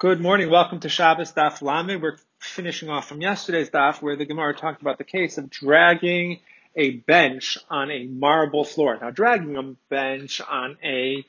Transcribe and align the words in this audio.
Good 0.00 0.20
morning. 0.20 0.48
Welcome 0.48 0.78
to 0.80 0.88
Shabbos 0.88 1.32
Daf 1.32 1.60
Lamed. 1.60 2.00
We're 2.00 2.18
finishing 2.38 2.88
off 2.88 3.08
from 3.08 3.20
yesterday's 3.20 3.68
Daf 3.68 4.00
where 4.00 4.14
the 4.14 4.26
Gemara 4.26 4.54
talked 4.54 4.80
about 4.80 4.96
the 4.96 5.02
case 5.02 5.38
of 5.38 5.50
dragging 5.50 6.38
a 6.76 6.90
bench 6.90 7.58
on 7.68 7.90
a 7.90 8.04
marble 8.04 8.62
floor. 8.62 8.96
Now, 9.00 9.10
dragging 9.10 9.56
a 9.56 9.74
bench 9.90 10.40
on 10.40 10.78
a, 10.84 11.26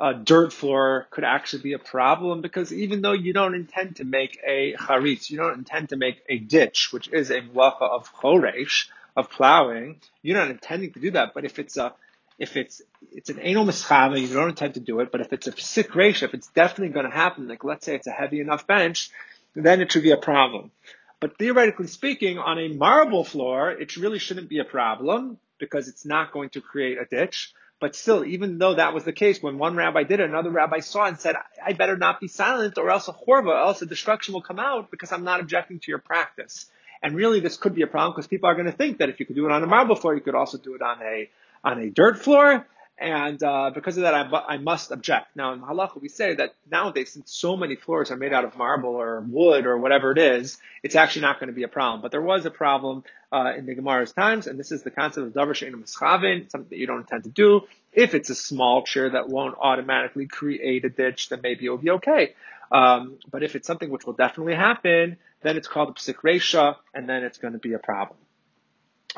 a 0.00 0.14
dirt 0.14 0.54
floor 0.54 1.06
could 1.10 1.24
actually 1.24 1.62
be 1.62 1.74
a 1.74 1.78
problem 1.78 2.40
because 2.40 2.72
even 2.72 3.02
though 3.02 3.12
you 3.12 3.34
don't 3.34 3.54
intend 3.54 3.96
to 3.96 4.04
make 4.04 4.40
a 4.46 4.72
charitz, 4.78 5.28
you 5.28 5.36
don't 5.36 5.58
intend 5.58 5.90
to 5.90 5.96
make 5.96 6.22
a 6.26 6.38
ditch, 6.38 6.94
which 6.94 7.08
is 7.08 7.30
a 7.30 7.42
malacha 7.42 7.82
of 7.82 8.10
choresh, 8.14 8.88
of 9.14 9.28
plowing, 9.28 10.00
you're 10.22 10.38
not 10.38 10.50
intending 10.50 10.90
to 10.94 11.00
do 11.00 11.10
that. 11.10 11.34
But 11.34 11.44
if 11.44 11.58
it's 11.58 11.76
a 11.76 11.92
if 12.38 12.56
it's 12.56 12.82
it's 13.12 13.30
an 13.30 13.38
anal 13.40 13.64
mischama, 13.64 14.20
you 14.20 14.28
don't 14.28 14.50
intend 14.50 14.74
to 14.74 14.80
do 14.80 15.00
it, 15.00 15.10
but 15.10 15.20
if 15.20 15.32
it's 15.32 15.46
a 15.46 15.52
psik 15.52 15.88
resha, 15.88 16.24
if 16.24 16.34
it's 16.34 16.48
definitely 16.48 16.92
going 16.92 17.06
to 17.06 17.16
happen, 17.16 17.48
like 17.48 17.64
let's 17.64 17.86
say 17.86 17.94
it's 17.94 18.06
a 18.06 18.12
heavy 18.12 18.40
enough 18.40 18.66
bench, 18.66 19.10
then 19.54 19.80
it 19.80 19.90
should 19.90 20.02
be 20.02 20.10
a 20.10 20.16
problem. 20.16 20.70
But 21.18 21.38
theoretically 21.38 21.86
speaking, 21.86 22.38
on 22.38 22.58
a 22.58 22.68
marble 22.68 23.24
floor, 23.24 23.70
it 23.70 23.96
really 23.96 24.18
shouldn't 24.18 24.50
be 24.50 24.58
a 24.58 24.64
problem 24.64 25.38
because 25.58 25.88
it's 25.88 26.04
not 26.04 26.32
going 26.32 26.50
to 26.50 26.60
create 26.60 26.98
a 26.98 27.06
ditch. 27.06 27.54
But 27.78 27.94
still, 27.94 28.24
even 28.24 28.58
though 28.58 28.74
that 28.74 28.94
was 28.94 29.04
the 29.04 29.12
case, 29.12 29.42
when 29.42 29.58
one 29.58 29.76
rabbi 29.76 30.02
did 30.02 30.20
it, 30.20 30.28
another 30.28 30.50
rabbi 30.50 30.80
saw 30.80 31.06
and 31.06 31.18
said, 31.18 31.36
I 31.64 31.74
better 31.74 31.96
not 31.96 32.20
be 32.20 32.28
silent 32.28 32.78
or 32.78 32.90
else 32.90 33.08
a 33.08 33.12
chorba, 33.12 33.54
else 33.54 33.82
a 33.82 33.86
destruction 33.86 34.32
will 34.32 34.42
come 34.42 34.58
out 34.58 34.90
because 34.90 35.12
I'm 35.12 35.24
not 35.24 35.40
objecting 35.40 35.78
to 35.80 35.90
your 35.90 35.98
practice. 35.98 36.66
And 37.02 37.14
really, 37.14 37.40
this 37.40 37.58
could 37.58 37.74
be 37.74 37.82
a 37.82 37.86
problem 37.86 38.12
because 38.12 38.26
people 38.26 38.48
are 38.48 38.54
going 38.54 38.66
to 38.66 38.72
think 38.72 38.98
that 38.98 39.10
if 39.10 39.20
you 39.20 39.26
could 39.26 39.36
do 39.36 39.46
it 39.46 39.52
on 39.52 39.62
a 39.62 39.66
marble 39.66 39.94
floor, 39.94 40.14
you 40.14 40.22
could 40.22 40.34
also 40.34 40.56
do 40.56 40.74
it 40.74 40.82
on 40.82 41.02
a 41.02 41.28
on 41.66 41.80
a 41.80 41.90
dirt 41.90 42.18
floor, 42.22 42.64
and 42.98 43.42
uh, 43.42 43.70
because 43.74 43.98
of 43.98 44.04
that, 44.04 44.14
I, 44.14 44.54
I, 44.54 44.56
must 44.56 44.90
object. 44.90 45.26
Now, 45.34 45.52
in 45.52 45.60
halacha, 45.60 46.00
we 46.00 46.08
say 46.08 46.34
that 46.36 46.54
nowadays, 46.70 47.12
since 47.12 47.30
so 47.30 47.56
many 47.56 47.74
floors 47.74 48.10
are 48.10 48.16
made 48.16 48.32
out 48.32 48.44
of 48.44 48.56
marble 48.56 48.94
or 48.94 49.20
wood 49.20 49.66
or 49.66 49.76
whatever 49.76 50.12
it 50.12 50.18
is, 50.18 50.56
it's 50.82 50.94
actually 50.94 51.22
not 51.22 51.38
going 51.38 51.48
to 51.48 51.54
be 51.54 51.64
a 51.64 51.68
problem. 51.68 52.00
But 52.00 52.12
there 52.12 52.22
was 52.22 52.46
a 52.46 52.50
problem 52.50 53.04
uh, 53.30 53.52
in 53.58 53.66
the 53.66 53.74
Gemara's 53.74 54.12
times, 54.12 54.46
and 54.46 54.58
this 54.58 54.72
is 54.72 54.82
the 54.82 54.90
concept 54.90 55.26
of 55.26 55.32
davar 55.34 55.54
she'enu 55.54 55.82
something 55.84 56.46
that 56.52 56.78
you 56.78 56.86
don't 56.86 57.00
intend 57.00 57.24
to 57.24 57.30
do. 57.30 57.62
If 57.92 58.14
it's 58.14 58.30
a 58.30 58.34
small 58.34 58.84
chair 58.84 59.10
that 59.10 59.28
won't 59.28 59.56
automatically 59.60 60.26
create 60.26 60.84
a 60.86 60.88
ditch, 60.88 61.28
then 61.28 61.40
maybe 61.42 61.66
it'll 61.66 61.78
be 61.78 61.90
okay. 61.90 62.34
Um, 62.72 63.18
but 63.30 63.42
if 63.42 63.56
it's 63.56 63.66
something 63.66 63.90
which 63.90 64.06
will 64.06 64.14
definitely 64.14 64.54
happen, 64.54 65.18
then 65.42 65.56
it's 65.58 65.68
called 65.68 65.90
a 65.90 65.92
psik 65.92 66.16
resha, 66.24 66.76
and 66.94 67.08
then 67.08 67.24
it's 67.24 67.38
going 67.38 67.52
to 67.52 67.58
be 67.58 67.74
a 67.74 67.78
problem. 67.78 68.18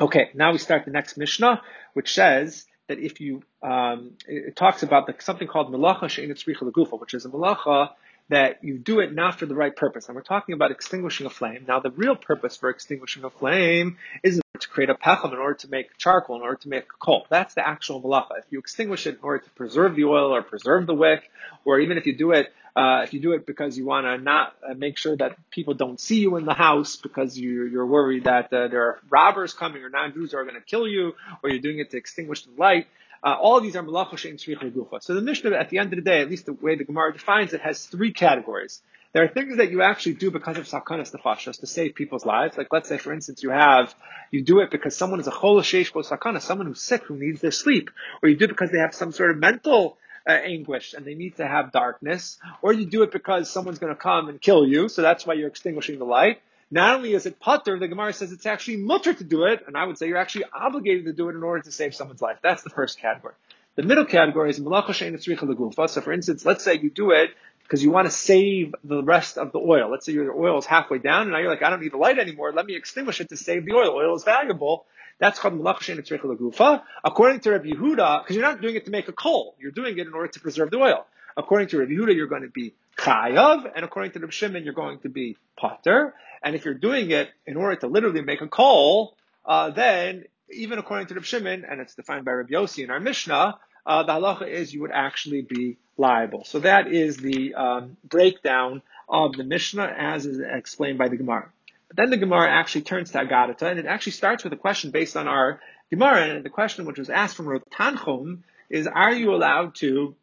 Okay, 0.01 0.29
now 0.33 0.53
we 0.53 0.59
start 0.59 0.85
the 0.85 0.91
next 0.91 1.17
Mishnah, 1.17 1.61
which 1.93 2.13
says 2.13 2.65
that 2.87 2.99
if 2.99 3.19
you, 3.19 3.43
um, 3.61 4.11
it, 4.27 4.55
talks 4.55 4.81
about 4.81 5.07
the, 5.07 5.15
something 5.19 5.47
called 5.47 5.73
melacha 5.73 6.09
she'enet 6.09 6.41
tzricha 6.41 6.61
legufa, 6.61 6.99
which 6.99 7.13
is 7.13 7.25
a 7.25 7.29
melacha 7.29 7.89
that 8.29 8.63
you 8.63 8.77
do 8.77 8.99
it 8.99 9.13
not 9.13 9.37
for 9.37 9.45
the 9.45 9.55
right 9.55 9.75
purpose. 9.75 10.07
And 10.07 10.15
we're 10.15 10.21
talking 10.21 10.53
about 10.53 10.71
extinguishing 10.71 11.25
a 11.25 11.29
flame. 11.29 11.65
Now, 11.67 11.81
the 11.81 11.91
real 11.91 12.15
purpose 12.15 12.55
for 12.55 12.69
extinguishing 12.69 13.25
a 13.25 13.29
flame 13.29 13.97
is 14.23 14.39
to 14.57 14.67
create 14.69 14.89
a 14.89 14.95
pechem 14.95 15.33
in 15.33 15.39
order 15.39 15.55
to 15.55 15.69
make 15.69 15.97
charcoal, 15.97 16.37
in 16.37 16.43
order 16.43 16.57
to 16.61 16.69
make 16.69 16.87
coal. 16.99 17.25
That's 17.29 17.55
the 17.55 17.67
actual 17.67 18.01
malacha. 18.01 18.39
If 18.39 18.45
you 18.51 18.59
extinguish 18.59 19.05
it 19.05 19.15
in 19.15 19.21
order 19.21 19.43
to 19.43 19.49
preserve 19.51 19.95
the 19.95 20.05
oil 20.05 20.33
or 20.33 20.43
preserve 20.43 20.85
the 20.85 20.93
wick, 20.93 21.29
or 21.65 21.79
even 21.79 21.97
if 21.97 22.05
you 22.05 22.15
do 22.15 22.31
it, 22.31 22.53
uh, 22.79 23.01
if 23.03 23.13
you 23.13 23.19
do 23.19 23.33
it 23.33 23.45
because 23.45 23.77
you 23.77 23.85
want 23.85 24.05
to 24.05 24.17
not 24.17 24.55
uh, 24.63 24.73
make 24.73 24.97
sure 24.97 25.15
that 25.17 25.37
people 25.51 25.73
don't 25.73 25.99
see 25.99 26.19
you 26.19 26.37
in 26.37 26.45
the 26.45 26.53
house 26.53 26.95
because 26.95 27.37
you, 27.37 27.65
you're 27.65 27.85
worried 27.85 28.23
that 28.23 28.45
uh, 28.53 28.69
there 28.69 28.83
are 28.87 28.99
robbers 29.09 29.53
coming 29.53 29.83
or 29.83 29.89
non-Jews 29.89 30.33
are 30.33 30.43
going 30.43 30.55
to 30.55 30.61
kill 30.61 30.87
you, 30.87 31.13
or 31.43 31.49
you're 31.49 31.59
doing 31.59 31.79
it 31.79 31.91
to 31.91 31.97
extinguish 31.97 32.45
the 32.45 32.51
light, 32.57 32.87
uh, 33.21 33.33
all 33.33 33.57
of 33.57 33.63
these 33.63 33.75
are 33.75 33.83
malacha 33.83 34.17
she'in 34.17 34.37
gufa. 34.37 35.03
So 35.03 35.13
the 35.13 35.21
Mishnah, 35.21 35.51
at 35.51 35.69
the 35.69 35.79
end 35.79 35.91
of 35.91 35.97
the 35.97 36.09
day, 36.09 36.21
at 36.21 36.29
least 36.29 36.45
the 36.45 36.53
way 36.53 36.75
the 36.75 36.85
Gemara 36.85 37.11
defines 37.11 37.51
it, 37.51 37.59
has 37.59 37.85
three 37.85 38.13
categories. 38.13 38.81
There 39.11 39.25
are 39.25 39.27
things 39.27 39.57
that 39.57 39.71
you 39.71 39.81
actually 39.81 40.13
do 40.13 40.31
because 40.31 40.57
of 40.57 40.65
sakanas 40.65 41.13
nefashos 41.13 41.59
to 41.59 41.67
save 41.67 41.95
people's 41.95 42.25
lives. 42.25 42.57
Like 42.57 42.67
let's 42.71 42.87
say, 42.87 42.97
for 42.97 43.11
instance, 43.11 43.43
you 43.43 43.49
have 43.49 43.93
you 44.31 44.41
do 44.41 44.59
it 44.59 44.71
because 44.71 44.95
someone 44.95 45.19
is 45.19 45.27
a 45.27 45.31
chol 45.31 45.59
sakana, 45.61 46.41
someone 46.41 46.67
who's 46.67 46.81
sick 46.81 47.03
who 47.03 47.17
needs 47.17 47.41
their 47.41 47.51
sleep, 47.51 47.89
or 48.23 48.29
you 48.29 48.37
do 48.37 48.45
it 48.45 48.49
because 48.49 48.71
they 48.71 48.77
have 48.77 48.93
some 48.93 49.11
sort 49.11 49.31
of 49.31 49.37
mental 49.37 49.97
uh, 50.27 50.31
anguish 50.31 50.93
and 50.93 51.05
they 51.05 51.15
need 51.15 51.37
to 51.37 51.47
have 51.47 51.71
darkness, 51.71 52.37
or 52.61 52.73
you 52.73 52.85
do 52.85 53.03
it 53.03 53.11
because 53.11 53.49
someone's 53.49 53.79
going 53.79 53.93
to 53.93 53.99
come 53.99 54.29
and 54.29 54.41
kill 54.41 54.65
you, 54.67 54.89
so 54.89 55.01
that's 55.01 55.25
why 55.25 55.33
you're 55.33 55.47
extinguishing 55.47 55.99
the 55.99 56.05
light. 56.05 56.41
Not 56.71 56.97
only 56.97 57.13
is 57.13 57.25
it 57.25 57.39
putter, 57.39 57.79
the 57.79 57.87
Gemara 57.87 58.13
says 58.13 58.31
it's 58.31 58.45
actually 58.45 58.77
mutter 58.77 59.13
to 59.13 59.23
do 59.23 59.45
it, 59.45 59.63
and 59.65 59.75
I 59.75 59.85
would 59.85 59.97
say 59.97 60.07
you're 60.07 60.17
actually 60.17 60.45
obligated 60.53 61.05
to 61.05 61.13
do 61.13 61.29
it 61.29 61.35
in 61.35 61.43
order 61.43 61.63
to 61.63 61.71
save 61.71 61.95
someone's 61.95 62.21
life. 62.21 62.37
That's 62.43 62.61
the 62.61 62.69
first 62.69 62.99
category. 62.99 63.33
The 63.75 63.83
middle 63.83 64.05
category 64.05 64.49
is 64.49 64.59
malacha 64.59 64.89
shein. 64.89 65.89
So 65.89 66.01
for 66.01 66.13
instance, 66.13 66.45
let's 66.45 66.63
say 66.63 66.77
you 66.77 66.89
do 66.89 67.11
it 67.11 67.31
because 67.63 67.83
you 67.83 67.91
want 67.91 68.07
to 68.07 68.11
save 68.11 68.75
the 68.83 69.01
rest 69.01 69.37
of 69.37 69.51
the 69.51 69.59
oil. 69.59 69.89
Let's 69.89 70.05
say 70.05 70.11
your 70.11 70.33
oil 70.33 70.57
is 70.57 70.65
halfway 70.65 70.99
down, 70.99 71.23
and 71.23 71.31
now 71.31 71.37
you're 71.37 71.49
like, 71.49 71.63
I 71.63 71.69
don't 71.69 71.81
need 71.81 71.93
the 71.93 71.97
light 71.97 72.19
anymore. 72.19 72.51
Let 72.51 72.65
me 72.65 72.75
extinguish 72.75 73.21
it 73.21 73.29
to 73.29 73.37
save 73.37 73.65
the 73.65 73.73
oil. 73.73 73.95
Oil 73.95 74.15
is 74.15 74.23
valuable. 74.23 74.85
That's 75.19 75.37
called 75.39 75.55
malacha 75.55 75.79
shein 75.79 76.01
legufa. 76.01 76.81
According 77.03 77.41
to 77.41 77.51
Rabbi 77.51 77.69
Yehuda, 77.69 78.23
because 78.23 78.35
you're 78.35 78.45
not 78.45 78.61
doing 78.61 78.75
it 78.75 78.85
to 78.85 78.91
make 78.91 79.07
a 79.07 79.11
coal, 79.11 79.55
you're 79.59 79.71
doing 79.71 79.97
it 79.97 80.07
in 80.07 80.13
order 80.13 80.29
to 80.29 80.39
preserve 80.39 80.71
the 80.71 80.77
oil. 80.77 81.05
According 81.35 81.67
to 81.69 81.79
Rabbi 81.79 81.91
Yehuda, 81.91 82.15
you're 82.15 82.27
going 82.27 82.43
to 82.43 82.49
be 82.49 82.73
chayav, 82.97 83.69
and 83.75 83.85
according 83.85 84.11
to 84.13 84.19
Rabbi 84.19 84.31
Shimon, 84.31 84.63
you're 84.63 84.73
going 84.73 84.99
to 84.99 85.09
be 85.09 85.37
potter. 85.57 86.13
And 86.41 86.55
if 86.55 86.65
you're 86.65 86.73
doing 86.73 87.11
it 87.11 87.29
in 87.45 87.57
order 87.57 87.75
to 87.77 87.87
literally 87.87 88.21
make 88.21 88.41
a 88.41 88.47
coal, 88.47 89.15
uh, 89.45 89.71
then 89.71 90.25
even 90.51 90.79
according 90.79 91.07
to 91.07 91.13
Rabbi 91.13 91.25
Shimon, 91.25 91.65
and 91.69 91.81
it's 91.81 91.95
defined 91.95 92.25
by 92.25 92.31
Rabbi 92.31 92.53
Yossi 92.53 92.83
in 92.83 92.89
our 92.89 92.99
Mishnah, 92.99 93.57
uh, 93.85 94.03
the 94.03 94.13
halacha 94.13 94.47
is 94.47 94.73
you 94.73 94.81
would 94.81 94.91
actually 94.91 95.41
be 95.41 95.77
liable. 95.97 96.43
So 96.45 96.59
that 96.59 96.87
is 96.87 97.17
the 97.17 97.55
um, 97.55 97.97
breakdown 98.03 98.81
of 99.07 99.33
the 99.33 99.43
Mishnah 99.43 99.93
as 99.97 100.25
is 100.25 100.39
explained 100.39 100.97
by 100.97 101.09
the 101.09 101.17
Gemara. 101.17 101.51
But 101.89 101.97
then 101.97 102.09
the 102.11 102.17
Gemara 102.17 102.49
actually 102.49 102.83
turns 102.83 103.11
to 103.11 103.17
Agadata, 103.17 103.63
and 103.63 103.79
it 103.79 103.87
actually 103.87 104.13
starts 104.13 104.43
with 104.43 104.53
a 104.53 104.57
question 104.57 104.91
based 104.91 105.17
on 105.17 105.27
our 105.27 105.59
Gemara, 105.89 106.35
and 106.35 106.45
the 106.45 106.49
question 106.49 106.85
which 106.85 106.99
was 106.99 107.09
asked 107.09 107.35
from 107.35 107.47
Rav 107.47 107.63
Tanchum 107.73 108.39
is, 108.69 108.85
are 108.85 109.11
you 109.11 109.33
allowed 109.33 109.75
to 109.75 110.15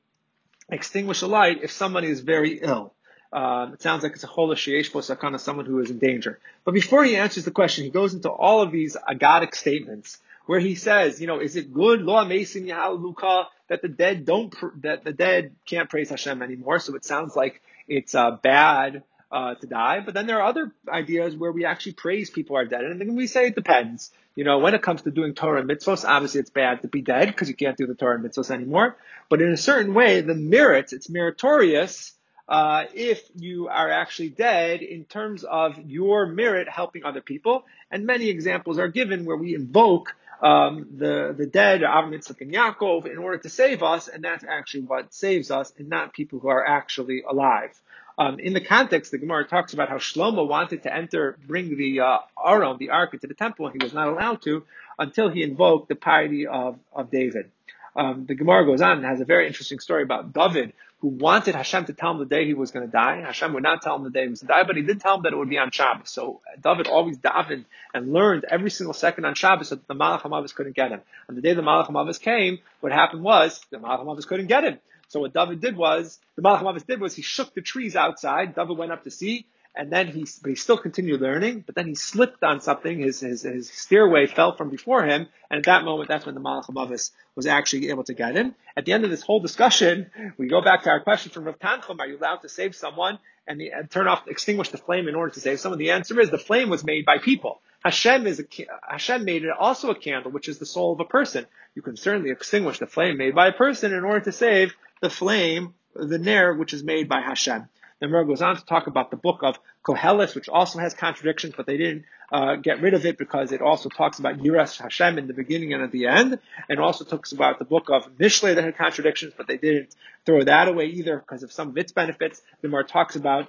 extinguish 0.71 1.23
a 1.23 1.27
light 1.27 1.59
if 1.63 1.73
somebody 1.73 2.09
is 2.09 2.21
very 2.21 2.61
ill? 2.61 2.93
Um, 3.33 3.75
it 3.75 3.83
sounds 3.83 4.05
like 4.05 4.13
it's 4.13 4.23
a 4.23 4.29
chola 4.29 4.55
sheyesh 4.55 4.93
sakana, 4.93 5.41
someone 5.41 5.67
who 5.67 5.81
is 5.81 5.91
in 5.91 5.99
danger. 5.99 6.39
But 6.65 6.73
before 6.73 7.05
he 7.05 7.17
answers 7.17 7.45
the 7.45 7.51
question, 7.51 7.83
he 7.85 7.91
goes 7.91 8.15
into 8.15 8.31
all 8.31 8.63
of 8.63 8.71
these 8.71 8.97
agadic 8.97 9.57
statements 9.57 10.19
where 10.47 10.61
he 10.61 10.77
says, 10.77 11.21
you 11.21 11.27
know, 11.27 11.41
is 11.41 11.57
it 11.57 11.75
good 11.75 12.03
law 12.03 12.25
mason 12.25 12.67
luka 12.67 13.49
that 13.69 13.83
the 13.83 13.89
dead 13.89 14.25
don't 14.25 14.55
that 14.83 15.03
the 15.03 15.13
dead 15.13 15.57
can't 15.67 15.91
praise 15.91 16.11
Hashem 16.11 16.41
anymore? 16.41 16.79
So 16.79 16.95
it 16.95 17.05
sounds 17.05 17.35
like 17.35 17.61
it's 17.89 18.15
uh, 18.15 18.31
bad 18.31 19.03
uh, 19.31 19.55
to 19.55 19.67
die. 19.67 20.01
But 20.01 20.15
then 20.15 20.27
there 20.27 20.41
are 20.41 20.49
other 20.49 20.73
ideas 20.89 21.35
where 21.35 21.53
we 21.53 21.65
actually 21.65 21.93
praise 21.93 22.31
people 22.31 22.57
who 22.57 22.63
are 22.63 22.65
dead, 22.65 22.85
and 22.85 23.01
then 23.01 23.17
we 23.17 23.27
say 23.27 23.49
it 23.49 23.55
depends. 23.55 24.11
You 24.35 24.45
know, 24.45 24.59
when 24.59 24.75
it 24.75 24.83
comes 24.83 25.03
to 25.03 25.11
doing 25.11 25.35
Torah 25.35 25.61
and 25.61 25.69
mitzvos, 25.69 26.05
obviously 26.07 26.41
it's 26.41 26.51
bad 26.51 26.83
to 26.83 26.89
be 26.89 27.01
dead 27.01 27.29
because 27.29 27.49
you 27.49 27.55
can't 27.55 27.77
do 27.77 27.87
the 27.87 27.95
Torah 27.95 28.17
and 28.17 28.25
mitzvos 28.25 28.51
anymore. 28.51 28.97
But 29.29 29.41
in 29.41 29.51
a 29.51 29.57
certain 29.57 29.95
way, 29.95 30.21
the 30.21 30.35
merit, 30.35 30.93
it's 30.93 31.09
meritorious 31.09 32.13
uh, 32.49 32.85
if 32.95 33.23
you 33.35 33.69
are 33.69 33.91
actually 33.91 34.29
dead 34.29 34.83
in 34.83 35.05
terms 35.05 35.43
of 35.43 35.79
your 35.87 36.27
merit 36.27 36.69
helping 36.69 37.05
other 37.05 37.21
people. 37.21 37.65
And 37.91 38.07
many 38.07 38.29
examples 38.29 38.79
are 38.79 38.89
given 38.89 39.25
where 39.25 39.37
we 39.37 39.55
invoke 39.55 40.15
um, 40.43 40.87
the 40.97 41.35
the 41.37 41.47
dead, 41.47 41.81
Avram 41.81 42.13
Yitzchak 42.13 42.43
and 42.43 42.53
Yaakov, 42.53 43.11
in 43.11 43.19
order 43.19 43.39
to 43.39 43.49
save 43.49 43.83
us, 43.83 44.09
and 44.09 44.23
that's 44.23 44.45
actually 44.45 44.83
what 44.83 45.15
saves 45.15 45.51
us, 45.51 45.73
and 45.79 45.89
not 45.89 46.13
people 46.13 46.39
who 46.41 46.49
are 46.49 46.65
actually 46.65 47.23
alive. 47.29 47.71
Um, 48.19 48.39
in 48.39 48.55
the 48.55 48.63
context, 48.63 49.11
the 49.11 49.19
Gemara 49.19 49.47
talks 49.47 49.75
about 49.75 49.89
how 49.89 49.97
Shlomo 49.97 50.49
wanted 50.49 50.85
to 50.85 50.95
enter, 50.95 51.37
bring 51.47 51.77
the 51.77 52.01
uh, 52.01 52.19
Aron, 52.43 52.79
the 52.79 52.91
Ark, 52.91 53.13
into 53.13 53.27
the 53.27 53.35
temple, 53.35 53.67
and 53.67 53.75
he 53.79 53.85
was 53.85 53.93
not 53.93 54.09
allowed 54.09 54.43
to 54.43 54.65
until 54.99 55.29
he 55.29 55.43
invoked 55.43 55.89
the 55.89 55.97
piety 55.97 56.47
of, 56.47 56.79
of 56.95 57.11
David. 57.11 57.51
Um, 57.95 58.27
the 58.27 58.35
Gemara 58.35 58.65
goes 58.65 58.81
on 58.81 58.99
and 58.99 59.07
has 59.07 59.21
a 59.21 59.25
very 59.25 59.47
interesting 59.47 59.81
story 59.81 60.03
about 60.03 60.33
David, 60.33 60.73
who 61.01 61.09
wanted 61.09 61.55
Hashem 61.55 61.87
to 61.87 61.93
tell 61.93 62.13
him 62.13 62.19
the 62.19 62.25
day 62.25 62.47
he 62.47 62.55
was 62.55 62.71
going 62.71 62.87
to 62.87 62.91
die. 62.91 63.21
Hashem 63.21 63.53
would 63.53 63.63
not 63.63 63.83
tell 63.83 63.97
him 63.97 64.05
the 64.05 64.11
day 64.11 64.23
he 64.23 64.29
was 64.29 64.41
going 64.41 64.49
to 64.49 64.55
die, 64.55 64.67
but 64.67 64.77
he 64.77 64.83
did 64.83 65.01
tell 65.01 65.17
him 65.17 65.23
that 65.25 65.33
it 65.33 65.37
would 65.37 65.51
be 65.51 65.59
on 65.59 65.71
Shabbos. 65.71 66.09
So 66.09 66.41
David 66.63 66.87
always 66.87 67.19
davened 67.19 67.67
and 67.93 68.13
learned 68.13 68.47
every 68.49 68.71
single 68.71 68.95
second 68.95 69.27
on 69.27 69.35
Shabbos 69.35 69.69
so 69.69 69.75
that 69.75 69.87
the 69.87 69.95
Malach 69.95 70.23
HaMavis 70.23 70.55
couldn't 70.55 70.75
get 70.75 70.91
him. 70.91 71.01
And 71.29 71.37
the 71.37 71.43
day 71.43 71.53
the 71.53 71.63
Malach 71.63 71.89
HaMavis 71.89 72.21
came, 72.21 72.61
what 72.81 72.93
happened 72.93 73.23
was 73.23 73.61
the 73.71 73.77
Malach 73.77 74.05
HaMavis 74.05 74.27
couldn't 74.27 74.47
get 74.47 74.65
him. 74.65 74.79
So 75.09 75.21
what 75.21 75.33
David 75.33 75.61
did 75.61 75.77
was, 75.77 76.19
the 76.35 76.43
Malach 76.43 76.63
HaMavis 76.63 76.87
did 76.87 77.01
was 77.01 77.15
he 77.15 77.23
shook 77.23 77.55
the 77.55 77.61
trees 77.61 77.97
outside. 77.97 78.55
David 78.55 78.77
went 78.77 78.93
up 78.93 79.05
to 79.05 79.11
see, 79.11 79.47
and 79.77 79.93
then 79.93 80.09
he, 80.09 80.27
but 80.43 80.49
he 80.49 80.55
still 80.57 80.79
continued 80.79 81.21
learning, 81.21 81.63
but 81.65 81.75
then 81.75 81.87
he 81.87 81.95
slipped 81.95 82.43
on 82.43 82.61
something, 82.61 82.99
his, 82.99 83.21
his, 83.21 83.43
his 83.43 83.71
stairway 83.71 84.27
fell 84.27 84.57
from 84.57 84.71
before 84.71 85.05
him, 85.05 85.29
and 85.51 85.59
at 85.59 85.65
that 85.65 85.85
moment, 85.85 86.09
that's 86.09 86.25
when 86.25 86.35
the 86.35 86.41
Malach 86.41 86.67
HaMavis 86.67 87.11
was 87.35 87.47
actually 87.47 87.91
able 87.91 88.05
to 88.05 88.15
get 88.15 88.35
him. 88.35 88.55
At 88.77 88.87
the 88.87 88.93
end 88.95 89.05
of 89.05 89.11
this 89.11 89.23
whole 89.23 89.41
discussion, 89.41 90.11
we 90.39 90.49
go 90.49 90.63
back 90.63 90.85
to 90.85 90.91
our 90.91 91.01
question 91.01 91.31
from 91.31 91.45
Rav 91.45 91.59
Tanchum, 91.59 92.01
are 92.01 92.07
you 92.07 92.19
allowed 92.19 92.39
to 92.39 92.49
save 92.49 92.75
someone 92.75 93.19
and, 93.47 93.61
the, 93.61 93.71
and 93.71 93.91
turn 93.91 94.09
off, 94.09 94.27
extinguish 94.27 94.71
the 94.71 94.79
flame 94.79 95.09
in 95.09 95.15
order 95.15 95.33
to 95.35 95.41
save 95.41 95.61
someone? 95.61 95.79
The 95.79 95.91
answer 95.91 96.19
is 96.19 96.31
the 96.31 96.39
flame 96.39 96.71
was 96.71 96.83
made 96.83 97.05
by 97.05 97.19
people. 97.19 97.61
Hashem 97.85 98.27
is 98.27 98.41
a, 98.41 98.45
Hashem 98.89 99.25
made 99.25 99.45
it 99.45 99.51
also 99.57 99.91
a 99.91 99.95
candle, 99.95 100.33
which 100.33 100.49
is 100.49 100.59
the 100.59 100.67
soul 100.67 100.93
of 100.95 101.01
a 101.01 101.05
person. 101.05 101.47
You 101.75 101.83
can 101.83 101.97
certainly 101.97 102.31
extinguish 102.31 102.79
the 102.79 102.87
flame 102.87 103.19
made 103.19 103.35
by 103.35 103.49
a 103.49 103.53
person 103.53 103.93
in 103.93 104.03
order 104.03 104.21
to 104.25 104.33
save 104.33 104.75
the 105.01 105.11
flame, 105.11 105.75
the 105.95 106.19
ner, 106.19 106.55
which 106.55 106.73
is 106.73 106.83
made 106.83 107.09
by 107.09 107.21
Hashem. 107.21 107.69
The 108.01 108.07
Gemara 108.07 108.27
goes 108.27 108.43
on 108.43 108.57
to 108.57 108.65
talk 108.65 108.89
about 108.89 109.11
the 109.11 109.17
book 109.17 109.39
of 109.43 109.59
Koheles, 109.83 110.35
which 110.35 110.51
also 110.51 110.79
has 110.79 110.93
contradictions, 110.93 111.55
but 111.57 111.65
they 111.65 111.79
didn't 111.79 112.05
uh, 112.31 112.57
get 112.57 112.83
rid 112.83 112.93
of 112.93 113.07
it 113.07 113.17
because 113.17 113.53
it 113.53 113.63
also 113.63 113.89
talks 113.89 114.19
about 114.19 114.39
Yiras 114.39 114.79
Hashem 114.79 115.17
in 115.17 115.27
the 115.27 115.33
beginning 115.33 115.73
and 115.73 115.83
at 115.83 115.93
the 115.93 116.07
end, 116.07 116.39
and 116.69 116.79
also 116.79 117.05
talks 117.05 117.33
about 117.33 117.59
the 117.59 117.65
book 117.65 117.89
of 117.89 118.19
Mishle 118.19 118.55
that 118.55 118.65
had 118.65 118.77
contradictions, 118.77 119.33
but 119.35 119.47
they 119.47 119.57
didn't 119.57 119.95
throw 120.27 120.45
that 120.45 120.69
away 120.69 120.87
either 120.87 121.19
because 121.19 121.43
of 121.43 121.53
some 121.53 121.69
of 121.69 121.79
its 121.79 121.93
benefits. 121.93 122.43
The 122.61 122.69
Gemara 122.69 122.85
talks 122.85 123.17
about 123.17 123.49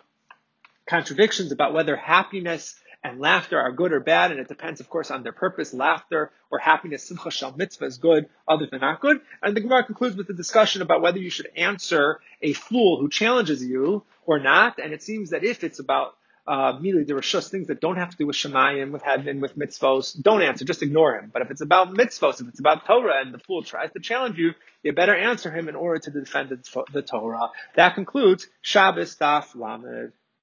contradictions 0.88 1.52
about 1.52 1.74
whether 1.74 1.98
happiness 1.98 2.76
and 3.04 3.20
laughter 3.20 3.60
are 3.60 3.72
good 3.72 3.94
or 3.94 4.00
bad, 4.00 4.32
and 4.32 4.40
it 4.40 4.48
depends, 4.48 4.80
of 4.80 4.90
course, 4.90 5.12
on 5.12 5.24
their 5.24 5.32
purpose. 5.32 5.74
Laughter 5.74 6.32
or 6.50 6.60
happiness, 6.60 7.04
simcha 7.04 7.32
shel 7.32 7.54
mitzvah, 7.56 7.86
is 7.86 7.98
good, 7.98 8.28
other 8.48 8.68
than 8.70 8.82
not 8.82 9.02
good. 9.02 9.22
And 9.42 9.56
the 9.56 9.62
Gemara 9.62 9.84
concludes 9.84 10.16
with 10.16 10.28
the 10.28 10.34
discussion 10.34 10.82
about 10.82 11.02
whether 11.02 11.20
you 11.20 11.30
should 11.30 11.50
answer 11.56 12.20
a 12.42 12.54
fool 12.54 13.00
who 13.00 13.10
challenges 13.10 13.64
you 13.64 14.04
or 14.26 14.40
not. 14.40 14.80
And 14.80 14.94
it 14.94 15.04
seems 15.04 15.30
that 15.30 15.44
if 15.44 15.64
it's 15.64 15.80
about 15.80 16.16
uh, 16.48 16.74
immediately 16.78 17.04
the 17.04 17.14
rishus, 17.14 17.50
things 17.50 17.68
that 17.68 17.82
don't 17.82 17.98
have 17.98 18.10
to 18.10 18.18
do 18.18 18.26
with 18.26 18.36
shemayim, 18.36 18.92
with 18.92 19.02
heaven, 19.02 19.42
with 19.42 19.58
mitzvos, 19.58 20.20
don't 20.22 20.42
answer, 20.42 20.64
just 20.64 20.82
ignore 20.82 21.18
him. 21.18 21.30
But 21.32 21.42
if 21.42 21.52
it's 21.52 21.62
about 21.62 21.94
mitzvos, 21.94 22.42
if 22.42 22.48
it's 22.48 22.60
about 22.60 22.86
Torah, 22.86 23.22
and 23.22 23.34
the 23.34 23.40
fool 23.40 23.64
tries 23.64 23.92
to 23.92 24.00
challenge 24.00 24.38
you, 24.38 24.54
you 24.82 24.94
better 24.94 25.16
answer 25.16 25.52
him 25.52 25.68
in 25.68 25.76
order 25.76 26.00
to 26.00 26.12
defend 26.12 26.50
the, 26.50 26.86
the 26.94 27.02
Torah. 27.02 27.50
That 27.76 27.96
concludes 27.96 28.48
Shabbos 28.62 29.18
Daf 29.18 29.56
Lamed. 29.56 30.14